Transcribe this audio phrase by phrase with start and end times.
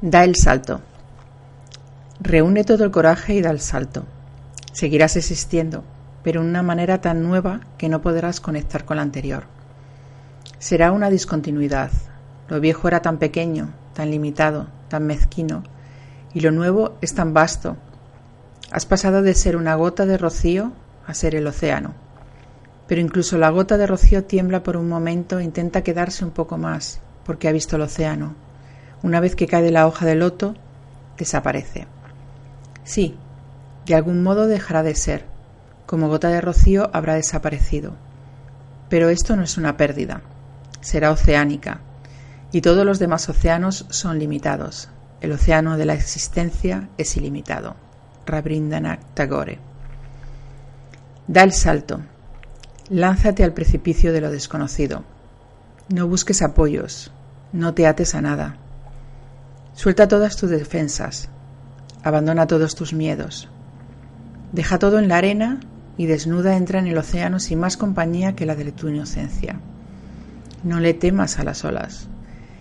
[0.00, 0.80] Da el salto.
[2.20, 4.04] Reúne todo el coraje y da el salto.
[4.72, 5.82] Seguirás existiendo,
[6.22, 9.46] pero de una manera tan nueva que no podrás conectar con la anterior.
[10.60, 11.90] Será una discontinuidad.
[12.46, 15.64] Lo viejo era tan pequeño, tan limitado, tan mezquino,
[16.32, 17.76] y lo nuevo es tan vasto.
[18.70, 20.70] Has pasado de ser una gota de rocío
[21.08, 21.94] a ser el océano.
[22.86, 26.56] Pero incluso la gota de rocío tiembla por un momento e intenta quedarse un poco
[26.56, 28.36] más, porque ha visto el océano,
[29.02, 30.54] una vez que cae la hoja de loto,
[31.16, 31.86] desaparece.
[32.84, 33.16] Sí,
[33.86, 35.24] de algún modo dejará de ser,
[35.86, 37.94] como gota de rocío habrá desaparecido.
[38.88, 40.22] Pero esto no es una pérdida,
[40.80, 41.80] será oceánica,
[42.52, 44.88] y todos los demás océanos son limitados.
[45.20, 47.76] El océano de la existencia es ilimitado.
[48.26, 49.58] Rabindranath Tagore.
[51.26, 52.00] Da el salto.
[52.88, 55.04] Lánzate al precipicio de lo desconocido.
[55.88, 57.10] No busques apoyos.
[57.52, 58.56] No te ates a nada.
[59.78, 61.28] Suelta todas tus defensas,
[62.02, 63.48] abandona todos tus miedos,
[64.50, 65.60] deja todo en la arena
[65.96, 69.60] y desnuda entra en el océano sin más compañía que la de tu inocencia.
[70.64, 72.08] No le temas a las olas,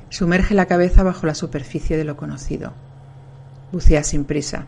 [0.10, 2.74] sumerge la cabeza bajo la superficie de lo conocido,
[3.72, 4.68] bucea sin prisa.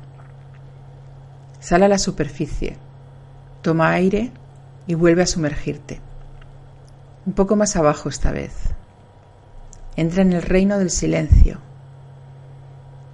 [1.60, 2.78] Sal a la superficie,
[3.62, 4.32] toma aire
[4.88, 6.02] y vuelve a sumergirte.
[7.28, 8.56] Un poco más abajo esta vez.
[9.96, 11.69] Entra en el reino del silencio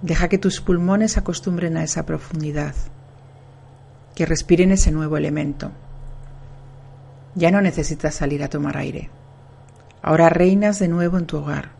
[0.02, 2.74] Deja que tus pulmones acostumbren a esa profundidad,
[4.14, 5.72] que respiren ese nuevo elemento.
[7.34, 9.10] Ya no necesitas salir a tomar aire.
[10.02, 11.70] Ahora reinas de nuevo en tu hogar.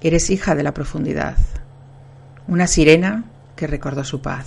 [0.00, 1.36] Eres hija de la profundidad,
[2.48, 3.24] una sirena
[3.56, 4.46] que recordó su paz.